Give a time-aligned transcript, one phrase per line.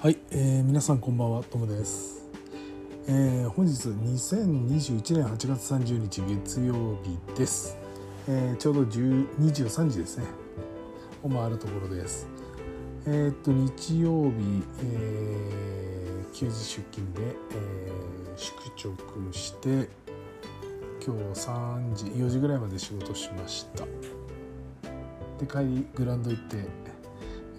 [0.00, 2.24] はい、えー、皆さんこんばんはトムです、
[3.08, 7.76] えー、本日2021年8月30日月曜日です、
[8.28, 10.26] えー、ちょうど23時ですね。
[11.24, 12.28] を回るところです。
[13.06, 18.54] えー、っと日曜日、えー、休日出勤で、えー、宿
[18.84, 19.88] 直して
[21.04, 23.84] 今日3時4時ぐらいまで仕事しました。
[25.40, 26.87] で帰りグラウンド行って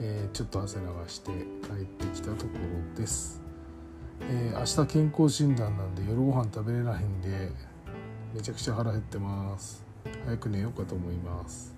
[0.01, 2.51] えー、ちょっと汗流して帰ってきたとこ
[2.93, 3.41] ろです、
[4.21, 7.51] えー、明日健康診断なんで夜ご飯食べれないんで
[8.33, 9.83] めちゃくちゃ腹減ってます。
[10.25, 11.73] 早く寝ようかと思います。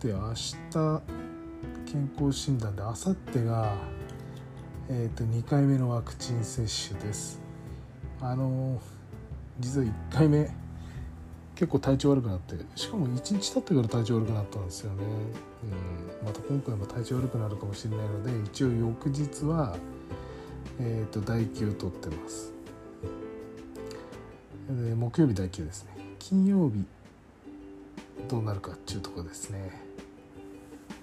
[0.00, 1.02] で明日
[1.84, 3.74] 健康診断で明後日が、
[4.88, 7.40] えー、と2回目のワクチン接種です。
[8.20, 8.80] あのー、
[9.58, 10.50] 実は1回目
[11.56, 15.04] 結構体調悪くなってしかも1日経ってから体調悪くなったんですよね、
[16.22, 19.76] うん、また今回も体調悪くなるかもしれないので一応翌日は、
[20.78, 22.52] えーと、と唾液を取ってます。
[24.68, 25.90] で木曜日唾液ですね。
[26.18, 26.84] 金曜日
[28.28, 29.70] どうなるかっていうとこですね。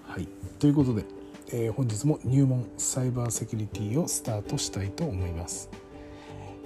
[0.06, 0.28] はい。
[0.58, 1.04] ということで、
[1.48, 5.70] えー、本日も入門サイバーセキュリティをスタートしたいと思います。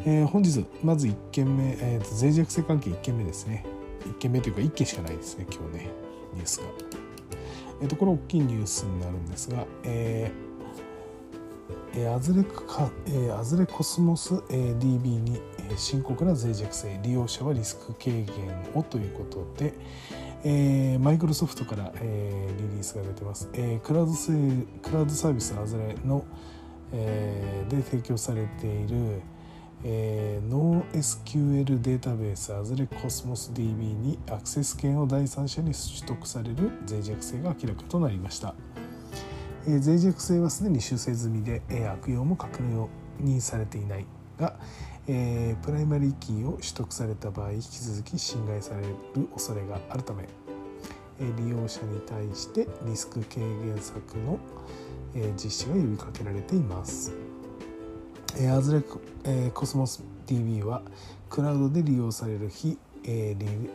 [0.04, 3.64] えー、本日まず1件目、えー、脆弱性関係1件目ですね。
[4.08, 5.90] 1件目というか1件しかないですね今日ね
[6.34, 6.64] ニュースが。
[7.80, 10.48] えーと、これ大きいニュースになるんですが、えー
[11.94, 18.26] えー、アズレか、えー、アズレコスモス、えー、DB に、えー、深刻な脆弱性利用者はリスク軽減
[18.74, 19.74] をということで、
[20.44, 26.24] えー、マイクロソフトから、えー、リリースが出てます、えー、クラウドクラウドサービスアズレの、
[26.92, 29.22] えー、で提供されている
[29.84, 30.50] えー、
[30.92, 38.54] NoSQL データベース Azure Cosmos DB にアクセス権を第三者に取得される脆弱性が明らかとなりました、
[39.66, 42.58] えー、脆弱性はすでに修正済みで、えー、悪用も確
[43.22, 44.58] 認されていないが、
[45.06, 50.24] えー、プライマリーキーを取得された場合引き続き侵害される恐れがあるため、
[51.20, 54.40] えー、利用者に対してリスク軽減策の、
[55.14, 57.27] えー、実施が呼びかけられています。
[58.46, 60.82] Azure Co,、えー、 Cosmos DB は
[61.28, 63.68] クラウドで利用される非、えー、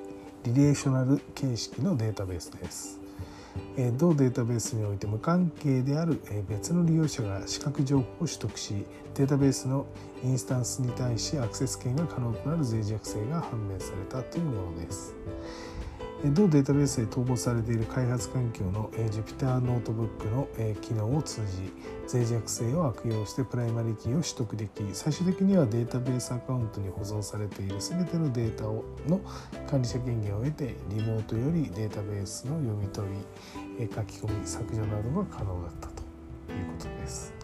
[0.46, 3.00] リレーショナル形式のデータベースです。
[3.78, 8.86] えー、同データベースにおいて無関係である、えー、別の利用者が資格情報を取得し
[9.16, 9.86] データベースの
[10.24, 15.14] インスタンスに対しアクセス権が可能となる脆弱性が判明されたというものです。
[16.32, 20.48] 同データベースで統合されている開発環境の Jupyter ノートブックの
[20.82, 29.20] 機能を通じ脆弱性を悪用してプライマリキーを取得でき最終的にはデータベースアカウントに保存されている全てのデータをの
[29.70, 33.06] 管理者権限を得てリモートよりデータベースの読み取
[33.78, 36.04] り書き込み削除などが可能だったと
[36.54, 37.43] いうことです。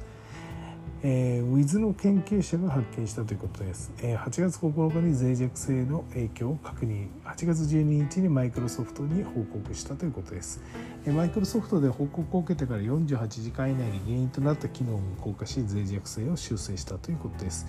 [1.01, 7.07] えー、Wiz の研究者が発見したということです、えー、8月9日に脆弱性の影響を確認。
[7.23, 10.61] 8月12日にマイクロソフトに報告したということです、
[11.05, 17.65] えー、マイクロソフトで報告を受けてから48時間以内に原因となった機能を無効化し脆弱性を修正したということです、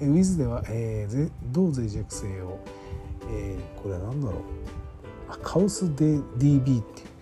[0.00, 2.60] えー、Wiz では、えー、同脆弱性を、
[3.30, 4.40] えー、これは何だろう。
[5.42, 6.20] カオス DB
[6.82, 7.13] っていう。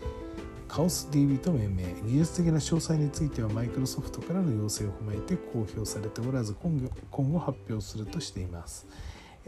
[0.73, 1.85] カオス DB と命名。
[2.07, 8.87] 技術的な詳細についてはマイクロソフトからの要請を踏まえて公表されておらず今後今後発表するとしています。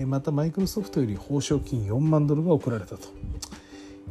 [0.00, 3.08] またマイクロソフトより報奨金4万ドルが送られたと。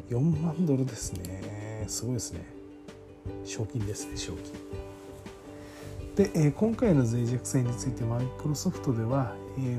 [0.10, 1.86] 4万ドルですね。
[1.88, 2.46] すごいですね。
[3.46, 4.34] 賞金ですね賞
[6.16, 6.32] 金。
[6.34, 9.36] で今回の脆弱性についてマイクロソフトでは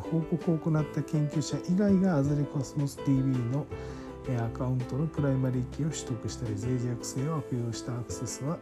[0.08, 3.66] 報告を行った研究者以外がアズレコスモス DB の
[4.32, 8.58] アカウントのプライマリーキーを取得したり脆弱性を悪用したアクセスは、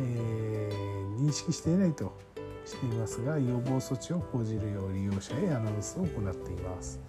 [0.00, 2.16] えー、認識していないと
[2.64, 7.00] していますが予防措置を講じるよう利用者へアナウンスを行っています。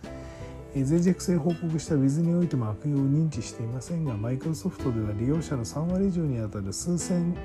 [0.76, 7.36] えー、脆弱性を報告した Wiz においても悪用を認知していませんがマイクロソフトでは利用者の3割以上にあたる数千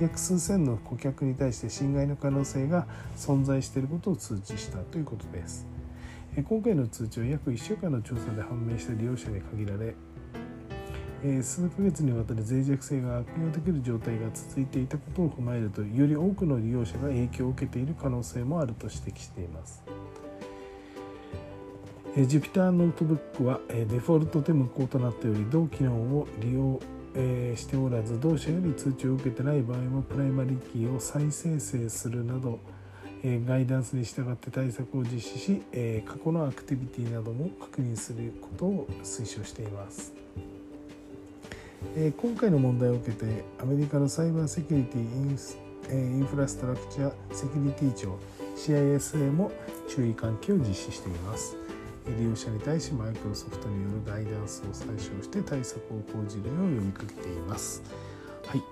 [0.00, 2.86] 約数千の顧客に対して侵害の可能性が
[3.16, 5.66] 存在していることを通知したということです。
[6.40, 9.94] 今回の通知は約1週間の調査で判明した利用者に限られ
[11.42, 19.84] 数ヶ月にわたり脆弱性が悪用できる状態が続いていたことを踏まえるとより多くの利用者が影響を受けている可能性もあると指摘しています。
[22.16, 26.80] Jupyter ノートブックはデフォルトで無効となっており同機能を利用
[27.56, 32.58] しておらず同社より通知を受けてない場合もプライマリキーを再生成するなど
[33.24, 35.62] ガイダンスに従って対策を実施し
[36.04, 40.12] 過去のアクティビティなども確認することを推奨しています。
[42.16, 45.56] 今回の問題を受けてアメリカのサイバーセキュリティインス
[45.90, 48.18] インフラストラクチャーセキュリティ庁
[48.56, 49.52] CISA も
[49.88, 51.56] 注意喚起を実施しています。
[52.18, 57.82] 利用者に対しマイクロソフトによるガイダンスを参照して対策を講じるよう呼びかけています。
[58.46, 58.62] はい。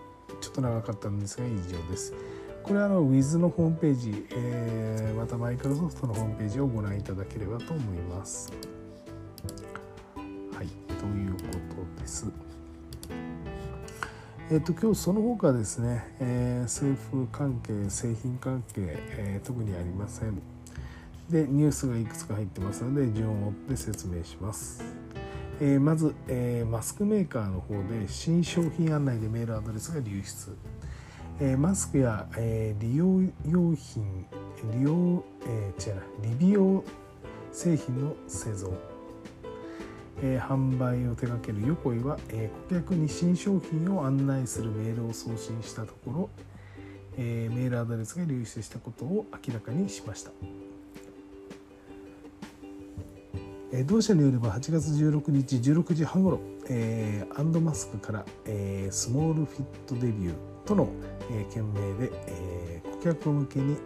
[0.41, 2.13] ちょっと長かったんですが以上です。
[2.63, 8.53] これはあの Wiz のホームページ、えー、またマイクロソフトのホームページをご覧いただければと思います。
[10.55, 10.69] はい
[10.99, 11.39] というこ
[11.97, 12.27] とです。
[14.51, 20.43] えっと、今日その他ですね、えー、政府関係製品関係、えー、特にありません。
[21.31, 24.83] でニュースがいくつか入ってますので順を追って説明します、
[25.61, 30.57] えー、まず、えマスクメーカーの方で新商品案内でメールアドレスが流出、
[31.43, 34.27] えマスクや、え利用用品
[34.75, 36.85] 利用、え違うなリビオ
[37.51, 38.73] 製品の製造
[40.23, 46.31] えー、販売を手掛ける横井は、えー、顧客に新商品を案内するメールを送信したところ、
[47.17, 50.31] えー、メールアドレスが流出したことを明らかにしました、
[53.87, 60.89] 同社によれば8月16日16時半ごろ、えアンドマスクから、えスモールフィットデビューとの、
[61.31, 63.77] え件名で、え顧客向けに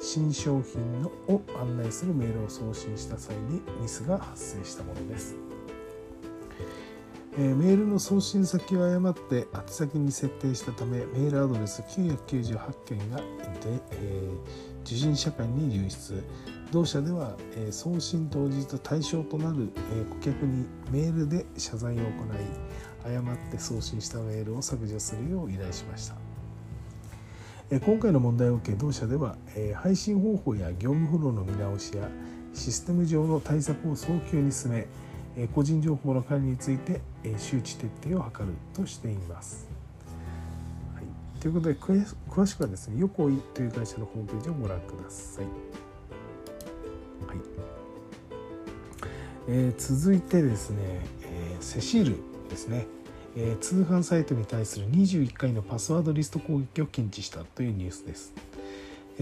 [0.00, 5.36] 新商品のを案内するメールを送信した際にミスが発生したものです。
[7.38, 13.24] えー、メールの送信先を誤って宛先に設定したためメールアドレス998件がで、
[13.92, 16.24] えー、受信者間に流出
[16.72, 22.06] 同社では、えー、送信当日対象となる、え顧客にメールで謝罪を行い
[23.04, 26.16] 誤って送信したメールを削除するよう依頼しました、
[27.78, 29.36] 今回の問題を受け同社では、
[29.76, 32.08] 配信方法や業務フローの見直しや
[32.52, 34.88] システム上の対策を早急に進め
[35.54, 37.00] 個人情報の管理について
[37.38, 39.68] 周知徹底を図るとしています。
[40.96, 41.04] はい、
[41.40, 45.44] ということで詳しくはですね横井という会社のホームページをご覧ください。
[45.44, 47.38] はい
[49.46, 50.76] えー、続いてですね、
[51.22, 52.16] えー、セシール
[52.48, 52.88] ですね、
[53.36, 58.32] えー、通販サイトに対する21回のパスワードリスト攻撃を検知したというニュースです。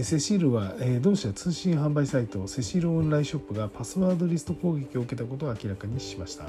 [0.03, 6.45] セシールは同社通信販売サイトセシールオンラインショップがパスワードリスト攻撃を受けたことを明らかにしました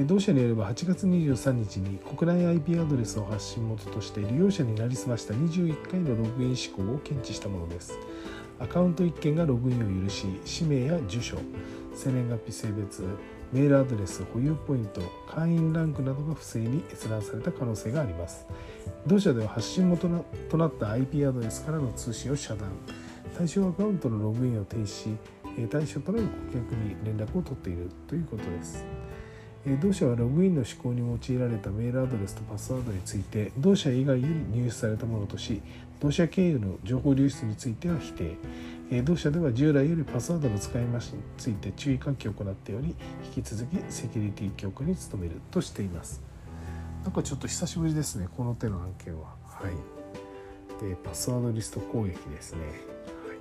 [0.00, 7.98] 同社によれば8月23日に国内 IP アドレスを発信元として利用者になりすました21回のログイン施行を検知したものです
[8.58, 11.38] アカウント1件がログインを許し氏名や住所
[11.94, 13.04] 生年月日性別
[13.52, 18.46] メールアドレス保有ポイント会員ランクなどが不正に閲覧された可能性があります。
[19.06, 20.08] 同社では発信元
[20.50, 22.68] となった IP アドレスからの通信を遮断。
[23.36, 24.86] 対象アカウントのログインを停止。
[24.86, 25.08] し
[25.70, 27.88] 対象となる顧客に連絡を取っている。
[28.08, 28.84] ということです。
[29.80, 35.62] 同社はログインの施行に用いられたメールアドレスとパスワードについて同社以外より入手されたものとし
[36.00, 38.36] 同社経由の情報流出については否定。
[39.02, 42.94] 同社では従来よりパスワードの使い回しについて注意喚起を行っており
[43.34, 46.22] 引き続きセキュリティ強化に努めるとしています。
[47.02, 49.34] なんかちょっと久しぶりですねこの手の案件は。
[49.46, 49.72] はい。
[50.84, 53.38] でパスワードリスト攻撃ですね、はい、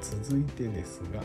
[0.00, 1.22] 続いてですが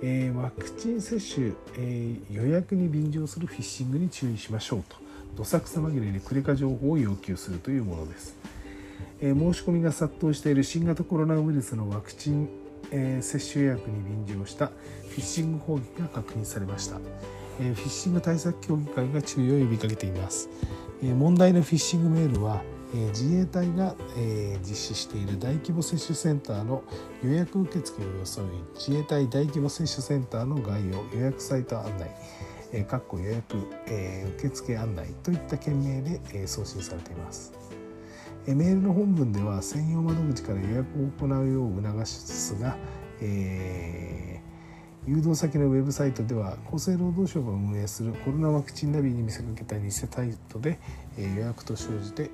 [0.00, 4.96] えー、ワクチン接種、えー、予約に便乗するフィッシングに注意しましょうと。
[5.36, 8.36] どさくさ紛れにクレカ情報を要求するというものです、
[9.20, 12.48] えー、申し込みが殺到している新型コロナウイルスのワクチン、
[12.90, 17.00] え接種予約に便乗したフィッシング攻撃が確認されました、
[17.60, 20.48] えフィッシング対策協議会が注意を呼びかけています、
[21.02, 23.94] え問題のフィッシングメールは自衛隊が
[24.62, 26.82] 実施している大規模接種センターの
[27.22, 28.44] 予約受付を装い
[28.74, 33.58] 自衛隊大規模接種センターの概要予約サイト案内かっこ予約
[34.38, 37.57] 受付案内といった件名で送信されています。
[38.54, 42.76] メールの本文では専用窓口から予約を行うよう促すが、
[43.20, 50.08] えー、誘導先のウェブサイトでは厚生労働省が運営するコロナワクチンナビに見せかけた偽サイ
[50.48, 50.78] トで
[51.18, 52.30] 予約と生じて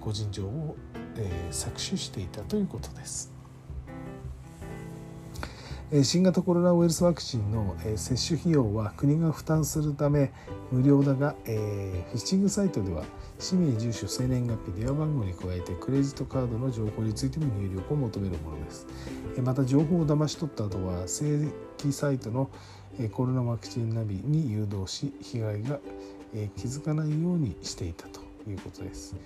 [0.00, 0.76] 個人情報を
[1.50, 3.34] 搾取していたということです。
[6.02, 10.32] 新型コロナウイルスワクチンの接種費用は国が負担するため
[10.72, 13.04] 無料だが、えフィッシングサイトでは
[13.38, 18.86] 氏名住所生年月日電話番号に加えてクレジットカードの情報についても入力を求めるものです。
[19.42, 22.48] また情報を騙し取った後は正規サイトの
[23.12, 25.80] コロナワクチンナビに誘導し被害が
[26.56, 28.23] 気づかないようにしていたと。
[28.50, 29.16] いうことです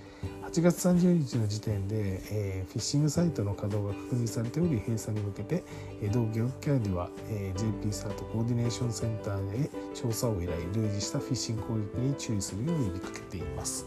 [0.43, 5.65] 8月30日の時点で、えー、フィッシングサイトの稼働が確認されており閉鎖に向けて、
[6.03, 13.85] えー、同業界では、えー、JP サートコーディネーションセンターへ調査を依頼類似したフィッシング攻撃に注意するよう呼びかけています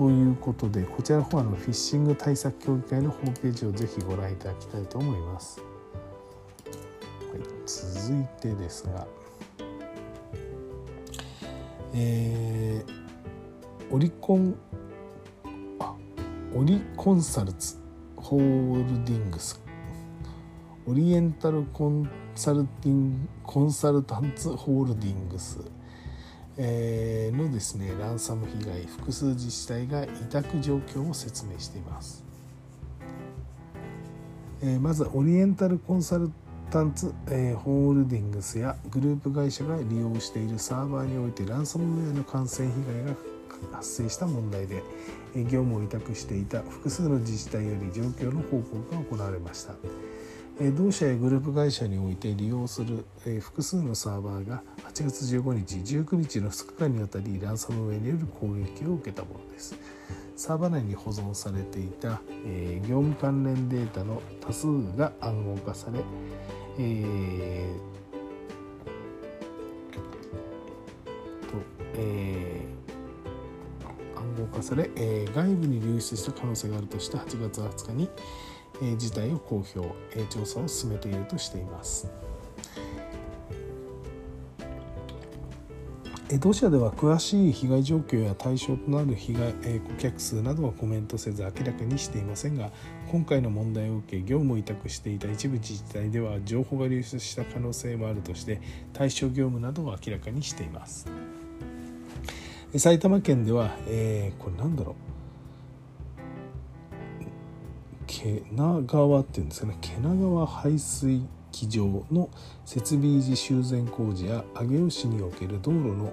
[0.00, 5.60] ということでこちらの方はのフィッシング対策協議会のホームページをぜひご覧いただきたいと思います。
[5.60, 9.06] はい、続いてですが、
[11.92, 12.99] えー、
[13.92, 14.54] オリコン
[15.80, 15.96] あ
[16.54, 17.76] オリコンサルツ
[18.14, 19.60] ホールディングス。
[20.86, 25.58] オリエンタルコンサルティンコンサルタンツホールディングス。
[26.56, 32.22] えのですねランサム被害複数自治体が委託状況を説明しています、
[34.62, 36.30] えまずオリエンタルコンサル
[36.70, 42.74] タンツ、えホールディングスやグループ会社が利用しているサーバーにおいてランサムウェアの感染被
[43.06, 43.29] 害が
[43.72, 44.82] 発生した問題で
[45.34, 49.74] 業務を委託していた複数の自治体より状況の報告が行われました。
[50.76, 53.06] 同社やグループ会社において利用する
[53.40, 54.62] 複数のサーバーが
[54.92, 59.74] 8月15日19日の2日間にわたりランサムウェイによる攻撃を受けたものです
[60.36, 66.00] サーバー内に保存されていた、え業務関連データの多数が暗号化され、
[66.78, 67.80] えーと
[71.94, 72.39] えー、
[74.50, 78.10] 化され、えー、外部に流出した可能性があるとして8月20日に、
[78.98, 82.10] 事態を公表調査を進めているとしています。
[86.38, 92.70] 同社では詳しい被害状況や対象となる被害顧客数などはコメントせず明らかにしていませんが
[93.10, 98.60] 今回の問題を受け業務を委託していた一部自治体では情報が流出した可能性もあるとして
[98.92, 101.08] 対象業務などを明らかにしています。
[102.78, 104.94] 埼玉県では、えー、これなんだろう
[108.06, 112.30] 毛名川っていうんですかね毛名川排水機場の
[112.64, 116.12] 設備維持修繕工事や上尾市における道路の、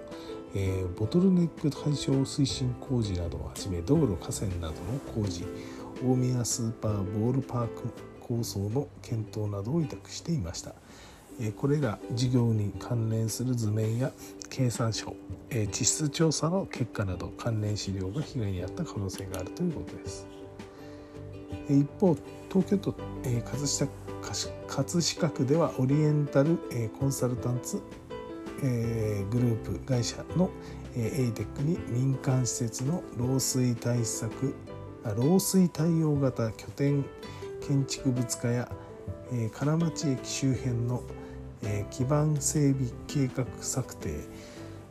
[0.56, 5.46] えー、ボトルネック解消推進工事などをはじめ道路河川などの工事
[6.04, 10.76] 大宮スーパーボールパーク構想の検討などを委託していました。
[11.56, 14.12] これら事業に関連する図面や
[14.50, 15.16] 計算書
[15.72, 20.28] 地質調査の結果など関連資料が被害に遭った可能性があるということです。
[21.70, 22.16] 一方
[22.50, 23.88] 東京都、葛飾
[24.68, 26.58] 葛飾区ではオリエンタル、
[27.00, 27.82] コンサルタンツ、
[28.64, 30.50] えグループ会社の、
[30.96, 34.56] え ATEC に民間施設の漏水対策
[35.04, 37.06] 漏水対応型拠点
[37.68, 38.70] 建築物化や、
[39.32, 41.04] え金町駅周辺の、
[41.64, 44.10] え基盤整備計画策定、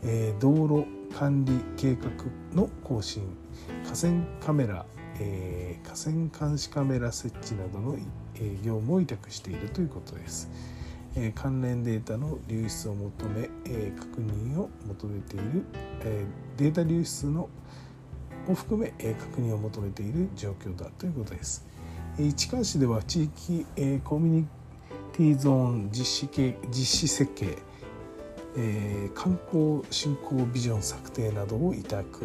[0.02, 2.11] え道路管理計画
[2.54, 3.23] の更新
[3.85, 4.85] 河川カメラ
[5.20, 7.96] え、河川監視カメラ設置などの、
[8.35, 10.50] えー、業務を委託しているということです。
[11.16, 15.64] え、関連データの流出を求め、え、確認を求めている、
[16.02, 16.25] え、
[16.58, 17.49] データ流出の
[18.49, 21.66] を含め、え、確認を求めている状況だということです。
[22.18, 24.49] 市川市では地域、えー、コミュニ
[25.16, 25.54] ティゾー
[25.87, 27.56] ン実施系実施設計、
[28.56, 32.25] えー、観光振興ビジョン策定などを委託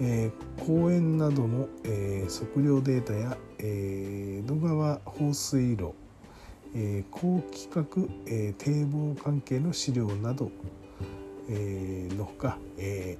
[0.00, 5.92] えー、公園などの、えー、測量データや、えー、江戸川放水路、
[6.74, 10.50] えー、高規格、えー、堤防関係の資料など、
[11.48, 13.16] えー、のほか、え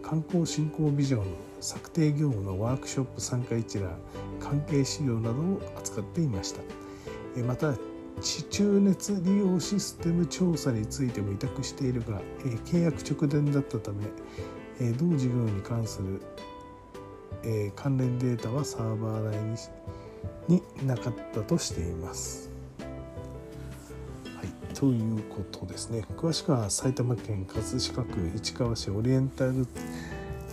[0.00, 1.24] 観光振興ビジョン
[1.60, 3.90] 策定業務のワークショップ参加一覧
[4.40, 6.60] 関係資料などを扱っていました。
[7.46, 7.74] また
[8.20, 14.06] 地中熱利用システム調査についても委託しているが、え、契約直前だったため、
[14.80, 16.22] え同事業に関する、
[17.42, 19.56] え関連データはサーバー内に
[20.48, 22.50] になかったとしています。
[22.78, 22.84] は
[24.42, 29.66] い、ということですね詳しくは埼玉県葛飾区市川市オリエンタル、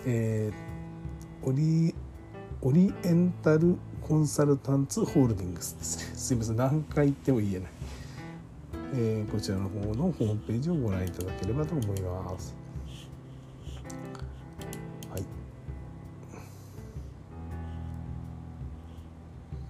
[0.05, 1.93] えー、オリ
[2.61, 6.09] オリエンタルコンサルタンツホールディングスです。
[6.09, 6.57] ねすいません。
[6.57, 7.63] 何回言っても言えない、
[8.95, 12.53] えー、こちらの方のホームページをご覧いただければと思います。
[15.09, 15.23] はい。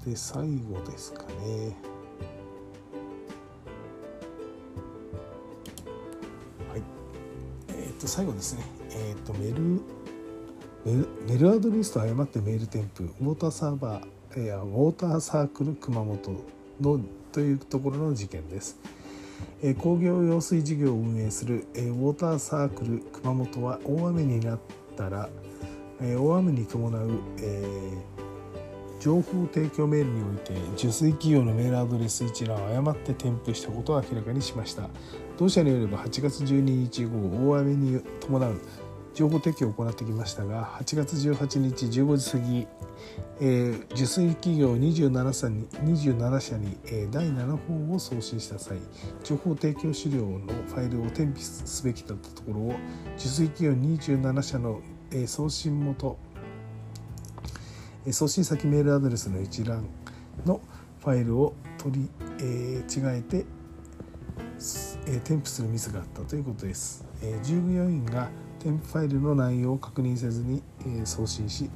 [0.09, 1.75] で最後ですかね。
[6.71, 6.81] はい。
[7.69, 8.63] えっ、と最後ですね。
[8.89, 9.79] えっ、とメル
[10.85, 13.03] メールアドレスと誤ってメール添付。
[13.21, 16.45] ウォーターサーバーやウォーターサークル熊本
[16.81, 16.99] の
[17.31, 18.79] というところの事件です。
[19.79, 24.59] 工業用水事業を運営するウォーターサークル熊本は大雨になっ
[24.97, 25.29] たら
[25.99, 27.09] 大雨に伴う、
[27.39, 27.97] え
[28.99, 34.89] 情報提供メールにおいて受水企業のメールアドレス一覧を誤って添付したことを明らかにしました
[35.37, 38.61] 同社によれば8月12日午後大雨に伴う
[39.13, 42.67] 情報提供を行ってきましたが8月18日15時過ぎ、
[43.39, 48.79] えー、受水企業27社に ,27 社に、えー、第7報を送信した際
[49.23, 52.75] 情報提供資料のファイルを添付すべきだったところを
[53.17, 56.17] 受水企業27社の、えー、送信元
[58.11, 59.85] 送信先メールアドレスの一覧
[60.45, 60.59] の
[60.99, 63.45] ファイルを取り、えー、違えて、
[65.05, 67.05] えー、添付するミスがあったということです。
[67.21, 68.29] えー、従業員が
[68.63, 71.69] 添付ファイルの内容を確認せずに、え、送信し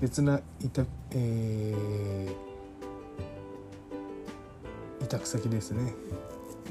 [0.00, 5.94] 別な委託,、えー、委託先ですね。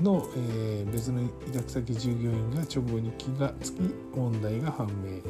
[0.01, 3.81] の、えー、別の委託先従業員が直後に気がつき
[4.15, 5.21] 問題が判明。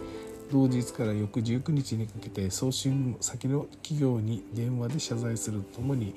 [0.51, 6.13] 同日から翌19日にかけて送信先の企業に電話で謝罪するとともに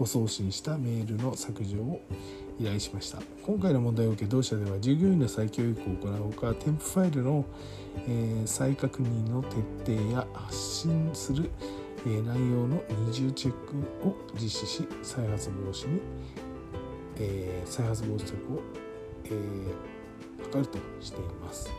[0.00, 2.00] ご送信したメールの削除を
[2.58, 7.44] 依頼しました今回の問題を受け同社では従業員の再教育を行うほか添付ファイルの、
[8.08, 9.42] えー、再確認の
[9.84, 11.50] 徹底や発信する、
[12.06, 16.00] えー、内容の二重チェックを実施し再発防止に、
[17.18, 18.62] えー、再発防止策を、
[19.26, 21.70] えー、図るとしています。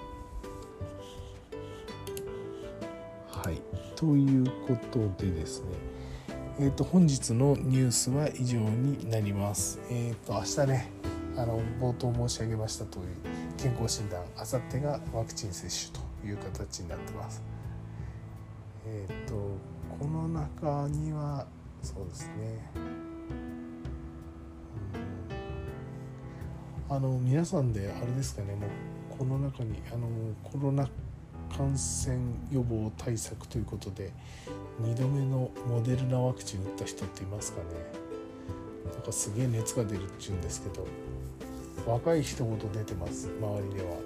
[3.31, 3.59] はい、
[3.95, 6.00] ということでですね
[6.63, 9.79] えーと、本日のニュースは以上になります。
[9.89, 10.91] えっ、ー、と明日ね
[11.35, 17.41] あの冒頭申し上げました通り健康診断あさってがワクチン接種という形になってます。
[18.85, 19.33] えっ、ー、と
[19.99, 21.47] この中には
[21.81, 22.69] そうですね、
[26.87, 30.07] あの皆さんであれですかねもうこの中にあの
[30.43, 30.91] コロナ禍
[31.57, 32.17] 感染
[32.51, 34.11] 予防対策ということで
[34.81, 37.65] 2度目のモデルナワクチン打った人っていますかね。
[38.93, 40.87] なんかすげえ熱が出るっていうんですけど
[41.85, 43.97] 若い人ほど出てます周りでは。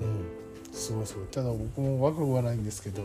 [0.00, 0.42] うん。
[0.72, 1.26] すごいすごい。
[1.26, 3.02] ただ僕も若くはないんですけど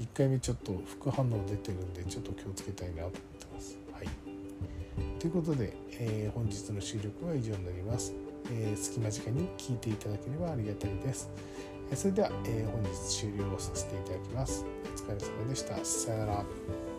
[0.00, 3.78] 1回目ちょっと副反応出てるんでちょっと気をつけたいなと思ってます。
[3.92, 4.08] はい。
[5.18, 8.14] ということで、えー、本日の収録は以上になります、
[8.50, 11.28] えー、隙間時間に聞いていただければありがたいです。
[11.94, 14.64] それでは、えー、本日終了させていただきます。
[14.84, 15.84] お疲れ様でした。
[15.84, 16.89] さよなら。